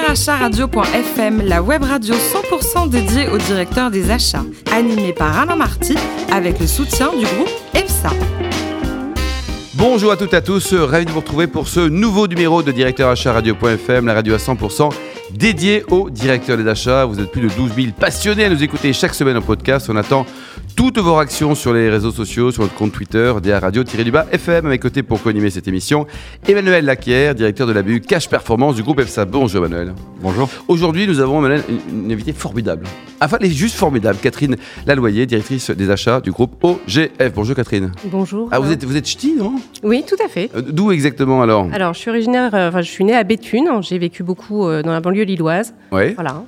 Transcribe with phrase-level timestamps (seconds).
[0.00, 5.94] directeuracharadio.fm, la web radio 100% dédiée au directeur des achats, animée par Alain Marty
[6.30, 8.10] avec le soutien du groupe EFSA.
[9.74, 12.72] Bonjour à toutes et à tous, ravi de vous retrouver pour ce nouveau numéro de
[12.72, 14.90] Directeur Achat Radio.fm, la radio à 100%
[15.30, 17.04] dédiée aux directeurs des achats.
[17.04, 19.88] Vous êtes plus de 12 000 passionnés à nous écouter chaque semaine en podcast.
[19.90, 20.26] On attend
[20.74, 24.66] toutes vos réactions sur les réseaux sociaux, sur notre compte Twitter, DA Radio-du-bas FM.
[24.66, 26.06] À mes côtés pour co-animer cette émission,
[26.48, 29.24] Emmanuel Laquière, directeur de la BU Cash Performance du groupe EFSA.
[29.24, 29.94] Bonjour Emmanuel.
[30.20, 30.48] Bonjour.
[30.68, 32.86] Aujourd'hui, nous avons Emmanuel, une, une invitée formidable.
[33.20, 34.18] Enfin, elle est juste formidable.
[34.22, 37.32] Catherine Laloyer, directrice des achats du groupe OGF.
[37.34, 37.92] Bonjour Catherine.
[38.04, 38.48] Bonjour.
[38.50, 39.54] Ah, vous êtes, vous êtes ch'ti, non?
[39.82, 40.50] Oui, tout à fait.
[40.54, 41.68] Euh, D'où exactement alors?
[41.72, 43.68] Alors, je suis originaire, euh, enfin, je suis née à Béthune.
[43.82, 45.74] J'ai vécu beaucoup euh, dans la banlieue lilloise.
[45.92, 46.14] Oui.
[46.14, 46.42] Voilà.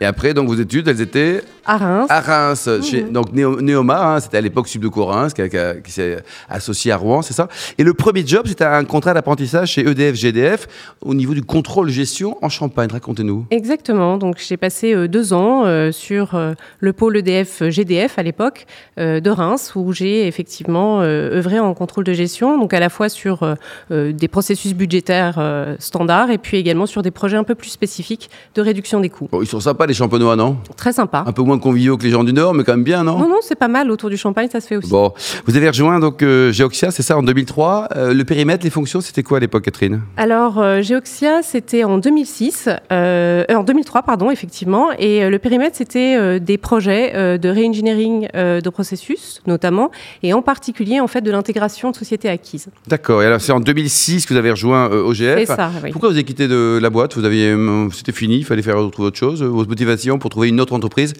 [0.00, 2.06] Et après, donc, vos études, elles étaient À Reims.
[2.10, 2.68] à Reims.
[2.82, 6.92] Chez, donc, Néoma, hein, c'était à l'époque Subdeco Reims, qui, a- qui qui s'est associé
[6.92, 10.14] à Rouen, c'est ça Et le premier job, c'était un contrat d'apprentissage chez E EDF
[10.16, 10.68] GDF
[11.00, 12.88] au niveau du contrôle gestion en Champagne.
[12.92, 13.46] Racontez-nous.
[13.50, 14.18] Exactement.
[14.18, 18.66] Donc, j'ai passé euh, deux ans euh, sur euh, le pôle EDF GDF à l'époque
[18.98, 23.56] de Reims, où j'ai effectivement œuvré en contrôle de gestion, donc à la fois sur
[23.90, 25.38] des processus budgétaires
[25.78, 29.28] standards et puis également sur des projets un peu plus spécifiques de réduction des coûts.
[29.30, 31.24] Bon, ils sont sympas, les champenois, non Très sympa.
[31.26, 33.28] Un peu moins conviviaux que les gens du Nord, mais quand même bien, non Non,
[33.28, 33.90] non, c'est pas mal.
[33.90, 34.90] Autour du champagne, ça se fait aussi.
[34.90, 35.12] Bon,
[35.46, 37.88] vous avez rejoint donc euh, Geoxia, c'est ça, en 2003.
[37.96, 41.98] Euh, le périmètre, les fonctions, c'était quoi à l'époque, Catherine Alors, euh, Geoxia, c'était en
[41.98, 48.60] 2006, euh, en 2003, pardon, effectivement, et le périmètre, c'était des projets de re-engineering euh,
[48.60, 49.90] de processus, notamment,
[50.22, 52.68] et en particulier, en fait, de l'intégration de sociétés acquises.
[52.86, 53.22] D'accord.
[53.22, 55.38] Et alors, c'est en 2006 que vous avez rejoint OGF.
[55.38, 55.90] C'est ça, oui.
[55.90, 57.16] Pourquoi vous avez quitté de la boîte?
[57.16, 59.42] Vous aviez, euh, c'était fini, il fallait faire autre chose.
[59.76, 61.12] Motivation pour trouver une autre entreprise,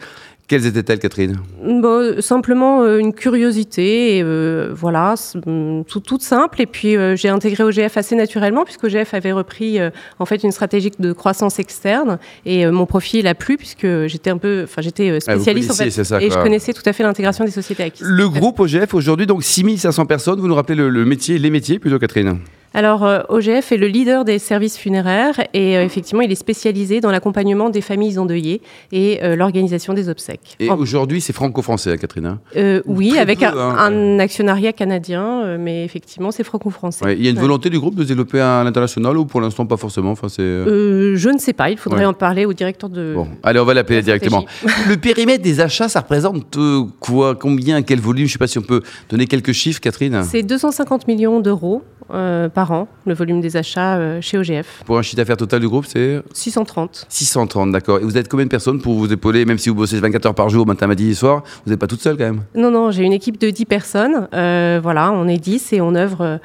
[0.49, 1.37] quelles étaient-elles, Catherine?
[1.63, 6.63] Bon, simplement euh, une curiosité, et, euh, voilà, hum, tout, toute simple.
[6.63, 9.79] Et puis euh, j'ai intégré OGF assez naturellement, puisque OGF avait repris
[10.19, 14.39] en fait une stratégie de croissance externe, et mon profil a plu puisque j'étais un
[14.39, 17.45] peu, enfin j'étais Ah, spécialiste en fait, ça, et je connaissais tout à fait l'intégration
[17.45, 18.07] des sociétés acquises.
[18.09, 20.41] Le groupe OGF, aujourd'hui, donc 6500 personnes.
[20.41, 22.39] Vous nous rappelez le, le métier, les métiers plutôt, Catherine?
[22.77, 27.01] Alors, euh, OGF est le leader des services funéraires et euh, effectivement, il est spécialisé
[27.01, 28.61] dans l'accompagnement des familles endeuillées
[28.93, 30.57] et euh, l'organisation des obsèques.
[30.61, 32.27] Et En- aujourd'hui, c'est franco-français, hein, Catherine.
[32.55, 32.81] hein?
[32.85, 37.03] Oui, très avec peu, un, hein, un actionnariat canadien, mais effectivement, c'est franco-français.
[37.07, 37.43] Ouais, Il y a une Ouais.
[37.43, 40.11] volonté du groupe de se développer à l'international ou pour l'instant pas forcément?
[40.11, 42.05] Enfin, je ne sais pas, il faudrait Ouais.
[42.07, 43.15] en parler au directeur de.
[43.15, 44.45] Bon, allez, on va l'appeler la directement.
[44.87, 46.59] Le périmètre des achats, ça représente
[47.01, 47.35] quoi?
[47.37, 47.81] Combien?
[47.81, 48.27] Quel volume?
[48.27, 50.23] Je ne sais pas si on peut donner quelques chiffres, Catherine.
[50.25, 54.83] C'est 250 millions d'euros euh, par an, le volume des achats euh, chez OGF.
[54.85, 57.07] Pour un chiffre d'affaires total du groupe, c'est 630.
[57.09, 57.99] 630, d'accord.
[57.99, 60.35] Et vous êtes combien de personnes pour vous épauler, même si vous bossez 24 heures
[60.35, 62.43] par jour, matin, midi et soir Vous n'êtes pas toute seule quand même?
[62.55, 64.29] Non, non, j'ai une équipe de 10 personnes.
[64.35, 66.41] Euh, voilà, on est 10 et on œuvre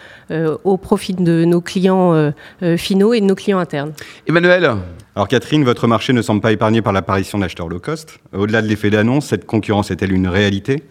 [0.63, 2.31] au profit de nos clients euh,
[2.63, 3.93] euh, finaux et de nos clients internes.
[4.27, 4.75] Emmanuel?
[5.15, 8.19] Alors Catherine, votre marché ne semble pas épargné par l'apparition d'acheteurs low cost.
[8.33, 10.83] Au-delà de l'effet d'annonce, cette concurrence est-elle une réalité?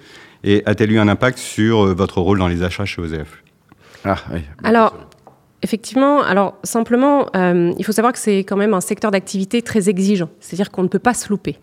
[0.45, 3.40] Et a-t-elle eu un impact sur votre rôle dans les achats chez OZF
[4.05, 4.17] Ah.
[4.65, 4.95] Alors,
[5.63, 9.89] effectivement, alors simplement, euh, il faut savoir que c'est quand même un secteur d'activité très
[9.91, 10.31] exigeant.
[10.41, 11.59] C'est-à-dire qu'on ne peut pas se louper.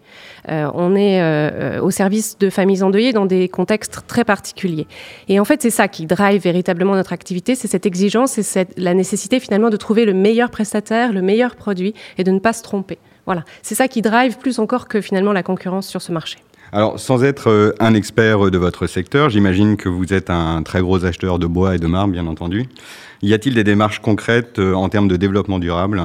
[0.50, 4.88] Euh, on est euh, au service de familles endeuillées dans des contextes très particuliers.
[5.28, 8.74] Et en fait, c'est ça qui drive véritablement notre activité, c'est cette exigence, c'est cette-
[8.78, 12.54] la nécessité finalement de trouver le meilleur prestataire, le meilleur produit et de ne pas
[12.54, 13.00] se tromper.
[13.26, 16.38] Voilà, c'est ça qui drive plus encore que finalement la concurrence sur ce marché.
[16.72, 20.64] Alors, sans être euh, un expert euh, de votre secteur, j'imagine que vous êtes un
[20.64, 22.66] très gros acheteur de bois et de marbre, bien entendu.
[23.22, 26.02] Y a-t-il des démarches concrètes euh, en termes de développement durable?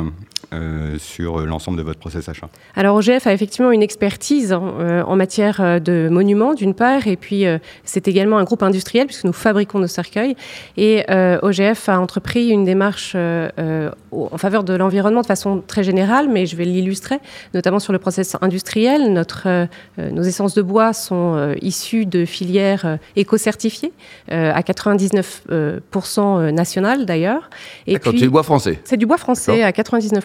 [0.99, 5.03] Sur euh, l'ensemble de votre process achat Alors OGF a effectivement une expertise en, euh,
[5.03, 9.07] en matière euh, de monuments d'une part, et puis euh, c'est également un groupe industriel
[9.07, 10.37] puisque nous fabriquons nos cercueils.
[10.77, 16.29] Et euh, OGF a entrepris une démarche en faveur de l'environnement de façon très générale,
[16.29, 17.19] mais je vais l'illustrer,
[17.55, 19.13] notamment sur le process industriel.
[19.13, 19.69] Notre,
[19.99, 23.93] nos essences de bois sont euh, issues de filières euh, éco-certifiées
[24.31, 27.51] euh, à 99% euh, pourcent, euh, nationales d'ailleurs.
[27.87, 28.81] Et c'est le bois français.
[28.85, 30.23] c'est du bois français à 99%.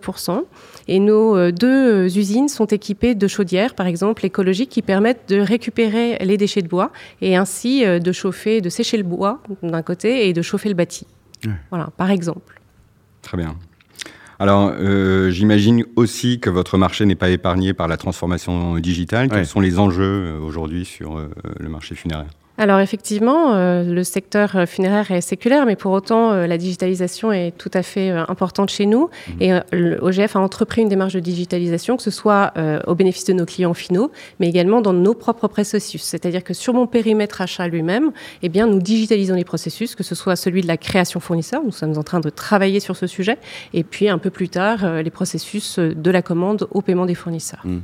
[0.87, 5.27] Et nos euh, deux euh, usines sont équipées de chaudières, par exemple, écologiques, qui permettent
[5.29, 6.91] de récupérer les déchets de bois
[7.21, 10.75] et ainsi euh, de chauffer, de sécher le bois d'un côté et de chauffer le
[10.75, 11.05] bâti.
[11.69, 12.59] Voilà, par exemple.
[13.21, 13.55] Très bien.
[14.39, 19.29] Alors, euh, j'imagine aussi que votre marché n'est pas épargné par la transformation digitale.
[19.29, 19.45] Quels Ouais.
[19.45, 21.29] sont les enjeux aujourd'hui sur euh,
[21.59, 22.27] le marché funéraire?
[22.57, 27.31] Alors effectivement, euh, le secteur euh, funéraire est séculaire, mais pour autant, euh, la digitalisation
[27.31, 29.09] est tout à fait importante chez nous.
[29.27, 29.41] Mmh.
[29.41, 32.53] Et l'OGF a entrepris une démarche de digitalisation, que ce soit
[32.87, 36.03] au bénéfice de nos clients finaux, mais également dans nos propres processus.
[36.03, 38.11] C'est-à-dire que sur mon périmètre achat lui-même,
[38.41, 41.71] eh bien, nous digitalisons les processus, que ce soit celui de la création fournisseur, nous
[41.71, 43.37] sommes en train de travailler sur ce sujet,
[43.73, 47.61] et puis un peu plus tard, les processus de la commande au paiement des fournisseurs.
[47.63, 47.79] Mmh.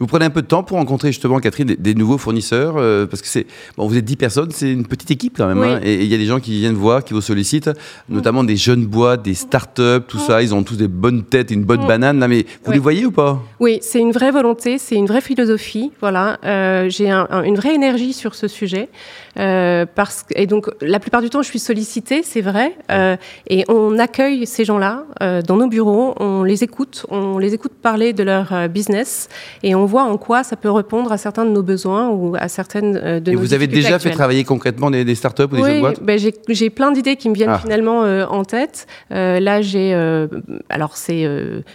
[0.00, 3.22] Vous prenez un peu de temps pour rencontrer justement, Catherine, des, nouveaux fournisseurs euh, Parce
[3.22, 3.46] que c'est.
[3.76, 5.62] Bon, vous êtes 10 personnes, c'est une petite équipe quand même.
[5.62, 7.70] Hein, et il y a des gens qui viennent voir, qui vous sollicitent,
[8.08, 10.42] notamment des jeunes boîtes, des start-up, tout ça.
[10.42, 12.18] Ils ont tous des bonnes têtes et une bonne banane.
[12.18, 13.40] Là, mais vous les voyez ou pas?
[13.60, 15.92] Oui, c'est une vraie volonté, c'est une vraie philosophie.
[16.00, 16.38] Voilà.
[16.44, 18.88] Euh, j'ai une vraie énergie sur ce sujet.
[19.38, 22.76] Euh, parce, et donc, la plupart du temps, je suis sollicitée, c'est vrai.
[23.48, 25.04] et on accueille ces gens-là
[25.46, 29.28] dans nos bureaux, on les écoute, on les écoute parler de leur business
[29.62, 32.36] et on on voit en quoi ça peut répondre à certains de nos besoins ou
[32.38, 35.56] à certaines euh, de Et nos vous avez déjà fait travailler concrètement des, startups ou
[35.56, 37.58] des jeunes boîtes ben j'ai plein d'idées qui me viennent ah.
[37.58, 38.86] finalement euh, en tête.
[39.12, 39.92] Euh, là, j'ai
[40.70, 41.28] alors c'est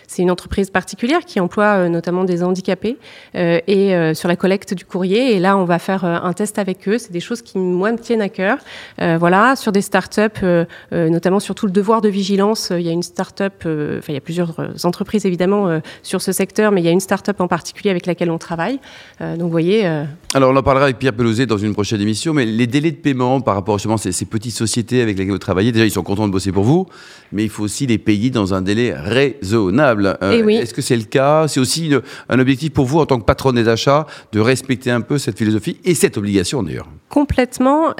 [0.07, 2.97] c'est une entreprise particulière qui emploie notamment des handicapés
[3.35, 5.35] et sur la collecte du courrier.
[5.35, 6.97] Et là, on va faire un test avec eux.
[6.97, 8.57] C'est des choses qui moi me tiennent à cœur.
[9.19, 10.45] voilà, sur des startups,
[10.91, 12.71] notamment sur tout le devoir de vigilance.
[12.71, 16.71] Il y a une startup, enfin il y a plusieurs entreprises évidemment sur ce secteur,
[16.71, 18.80] mais il y a une startup en particulier avec avec laquelle on travaille.
[19.22, 19.86] Euh, donc, vous voyez.
[19.86, 22.92] Euh, Alors, on en parlera avec Pierre Pelouzet dans une prochaine émission, mais les délais
[22.92, 25.86] de paiement par rapport justement à ces, ces petites sociétés avec lesquelles vous travaillez, déjà,
[25.86, 26.88] ils sont contents de bosser pour vous,
[27.31, 30.18] mais il faut aussi les payer dans un délai raisonnable.
[30.24, 30.56] Euh, eh oui.
[30.56, 31.48] Est-ce que c'est le cas?
[31.48, 31.92] C'est aussi
[32.30, 35.38] un objectif pour vous, en tant que patron des achats, de respecter un peu cette
[35.38, 37.95] philosophie et cette obligation d'ailleurs Complètement,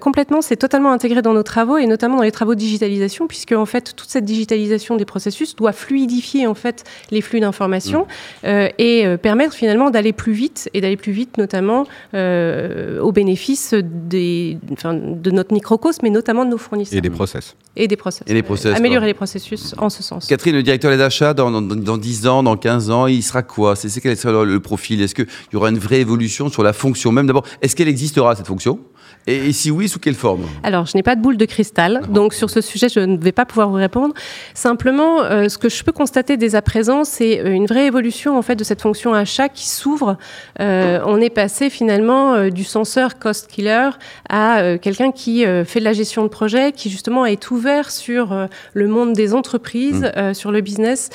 [0.00, 3.52] complètement, c'est totalement intégré dans nos travaux et notamment dans les travaux de digitalisation, puisque
[3.52, 8.06] en fait toute cette digitalisation des processus doit fluidifier en fait les flux d'informations
[8.44, 8.48] mmh.
[8.76, 14.58] et permettre finalement d'aller plus vite et d'aller plus vite notamment euh, au bénéfice des,
[14.62, 16.98] de notre microcosme, mais notamment de nos fournisseurs.
[16.98, 17.56] Et des process.
[17.76, 18.22] Et des process.
[18.26, 18.76] Et les process.
[18.76, 20.26] Améliorer les processus en ce sens.
[20.26, 23.76] Catherine, le directeur des achats, dans, dans, 10 ans, dans 15 ans, il sera quoi?
[23.76, 25.00] C'est quel sera le, le profil?
[25.00, 27.26] Est-ce qu'il y aura une vraie évolution sur la fonction même?
[27.26, 28.80] D'abord, est-ce qu'elle existera cette fonction?
[29.26, 32.32] Et, si oui, sous quelle forme Alors, je n'ai pas de boule de cristal, donc
[32.32, 34.14] sur ce sujet, je ne vais pas pouvoir vous répondre.
[34.54, 38.38] Simplement, euh, ce que je peux constater dès à présent, c'est euh, une vraie évolution
[38.38, 40.16] en fait de cette fonction achat qui s'ouvre.
[40.58, 43.90] Euh, on est passé finalement du censeur cost killer
[44.28, 48.88] à quelqu'un qui fait de la gestion de projet, qui justement est ouvert sur le
[48.88, 50.34] monde des entreprises, mmh.
[50.34, 51.10] sur le business,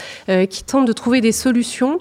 [0.50, 2.00] qui tente de trouver des solutions,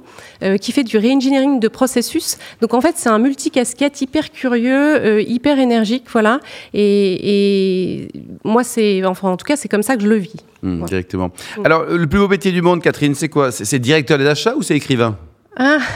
[0.60, 2.38] qui fait du re-engineering de processus.
[2.60, 6.40] Donc en fait, c'est un multicasquette hyper curieux, hyper énergique voilà.
[6.72, 8.08] Et,
[8.44, 10.36] moi, c'est, enfin, en tout cas, c'est comme ça que je le vis.
[10.62, 11.30] Hmm, directement.
[11.58, 11.66] Mm.
[11.66, 13.50] Alors, le plus beau métier du monde, Catherine, c'est quoi?
[13.52, 15.16] C'est directeur des achats ou c'est écrivain?
[15.56, 15.78] Ah.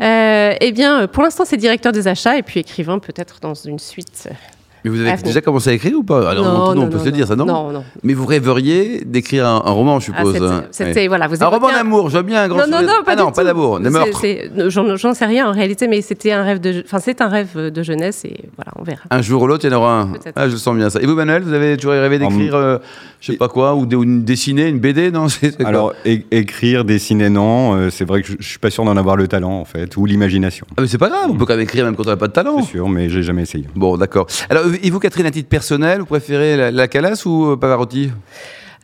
[0.00, 3.78] Euh, eh bien, pour l'instant, c'est directeur des achats et puis écrivain peut-être dans une
[3.78, 4.30] suite.
[4.84, 7.26] Mais vous avez déjà commencé à écrire ou pas Alors, non, on peut se dire
[7.26, 7.84] ça, non Non, non.
[8.02, 11.08] Mais vous rêveriez d'écrire un, roman, je ah, suppose.
[11.08, 12.58] voilà, vous un roman d'amour, je bien un grand.
[12.60, 14.22] Non, non, non, pas, ah, non, pas d'amour, de meurtre.
[14.68, 17.82] J'en sais rien en réalité, mais c'était un rêve de, enfin, c'est un rêve de
[17.82, 19.02] jeunesse et voilà, on verra.
[19.10, 20.12] Un jour ou l'autre, il y en aura un.
[20.36, 21.00] Ah, je sens bien ça.
[21.00, 22.78] Et vous, Manuel, vous avez toujours rêvé d'écrire, euh,
[23.20, 25.26] je sais pas quoi, ou, de, dessiner une BD, non
[25.64, 27.74] Alors, écrire, dessiner, non.
[27.74, 29.96] Euh, c'est vrai que je, je suis pas sûr d'en avoir le talent, en fait,
[29.96, 30.66] ou l'imagination.
[30.76, 32.28] Ah, mais c'est pas grave, on peut quand même écrire même quand on n'a pas
[32.28, 32.62] de talent.
[32.62, 33.66] C'est sûr, mais j'ai jamais essayé.
[33.74, 34.26] Bon, d'accord.
[34.48, 36.88] Alors, et vous, Catherine, à titre personnel, vous préférez la, la
[37.26, 38.10] ou euh, Pavarotti?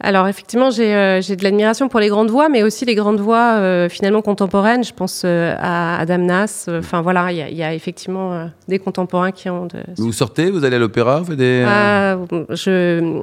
[0.00, 3.54] Alors effectivement, euh, j'ai de l'admiration pour les grandes voix, mais aussi les grandes voix
[3.56, 4.84] euh, finalement contemporaines.
[4.84, 6.66] Je pense euh, à Adam Nas.
[6.68, 9.66] Enfin voilà, il y, a effectivement des contemporains qui ont.
[9.66, 9.78] De...
[9.96, 11.64] Vous sortez, vous allez à l'opéra, vous des.
[11.66, 12.18] Ah,
[12.50, 13.22] je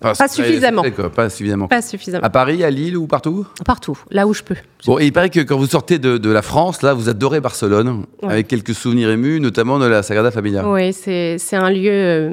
[0.00, 0.82] pas, suffisamment.
[1.14, 1.68] pas suffisamment.
[1.68, 2.24] Pas suffisamment.
[2.24, 3.46] À Paris, à Lille ou partout?
[3.64, 4.56] Partout, là où je peux.
[4.86, 8.04] Bon, et il paraît que quand vous sortez de, la France, là, vous adorez Barcelone,
[8.22, 10.68] avec quelques souvenirs émus, notamment de la Sagrada Familia.
[10.68, 12.32] Oui, c'est un lieu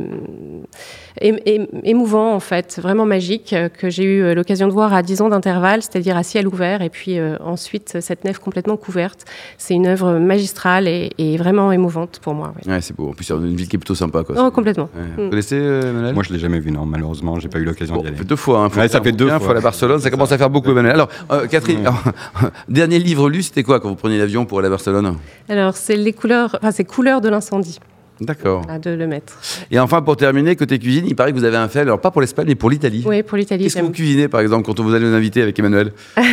[1.22, 5.22] émouvant en fait, vraiment magique, euh, que j'ai eu euh, l'occasion de voir à 10
[5.22, 9.26] ans d'intervalle, c'est-à-dire à ciel ouvert, et puis euh, ensuite cette nef complètement couverte.
[9.58, 12.54] C'est une œuvre magistrale et, vraiment émouvante pour moi.
[12.66, 13.10] Ouais, c'est beau.
[13.10, 14.24] En plus, c'est une ville qui est plutôt sympa.
[14.24, 14.36] Quoi.
[14.38, 14.90] Oh, complètement.
[15.18, 15.30] Vous mm.
[15.30, 16.14] connaissez Emmanuel?
[16.14, 16.86] Moi, je l'ai jamais vu, non.
[16.86, 18.16] Malheureusement, j'ai pas eu l'occasion d'y aller.
[18.16, 18.60] Ça fait deux fois.
[18.60, 19.40] Hein, ça fait deux fois.
[19.40, 20.00] fois la Barcelone.
[20.00, 20.94] Ça commence à faire beaucoup, Emmanuel.
[20.94, 21.10] Alors,
[21.50, 21.90] Catherine,
[22.70, 25.18] dernier livre lu, c'était quoi quand vous preniez l'avion pour aller à Barcelone?
[25.50, 27.80] Alors, c'est les couleurs, enfin, c'est couleurs de l'incendie.
[28.22, 28.66] D'accord.
[28.82, 29.40] de le mettre.
[29.72, 32.12] Et enfin, pour terminer, côté cuisine, il paraît que vous avez un fait, alors pas
[32.12, 33.04] pour l'Espagne, mais pour l'Italie.
[33.06, 33.64] Oui, pour l'Italie.
[33.64, 35.92] Qu'est-ce que vous cuisinez, par exemple, quand vous allez nous inviter avec Emmanuel?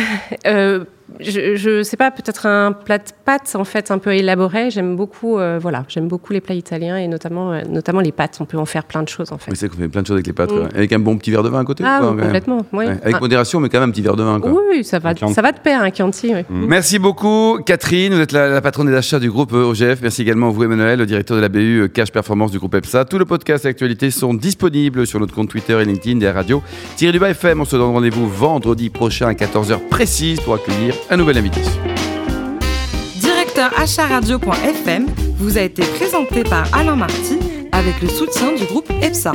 [0.45, 0.83] Euh,
[1.19, 4.71] je, ne sais pas, peut-être un plat de pâtes en fait un peu élaboré.
[4.71, 8.37] J'aime beaucoup, euh, voilà, j'aime beaucoup les plats italiens et notamment, euh, notamment les pâtes.
[8.39, 9.51] On peut en faire plein de choses en fait.
[9.51, 10.69] Oui, c'est qu'on fait plein de choses avec les pâtes, mm.
[10.75, 11.83] avec un bon petit verre de vin à côté.
[11.85, 12.65] Ah, complètement.
[12.71, 12.85] Oui.
[12.85, 13.19] Avec ah.
[13.19, 14.39] modération, mais quand même un petit verre de vin.
[14.39, 14.51] Quoi.
[14.51, 16.33] Oui, ça va, ça va de pair un Chianti.
[16.33, 16.65] Mm.
[16.67, 18.13] Merci beaucoup, Catherine.
[18.13, 20.01] Vous êtes la, patronne des achats du groupe OGF.
[20.01, 23.05] Merci également à vous, Emmanuel, le directeur de la BU Cash Performance du groupe EPSA.
[23.05, 26.63] Tous les podcasts et actualités sont disponibles sur notre compte Twitter et LinkedIn des radios.
[26.95, 30.55] Thierry Duba FM, on se donne rendez-vous vendredi prochain à 14h précise pour
[31.09, 31.61] un nouvel invité.
[33.17, 35.07] Directeur acharadio.fm
[35.37, 37.39] vous a été présenté par Alain Marty
[37.71, 39.33] avec le soutien du groupe EPSA.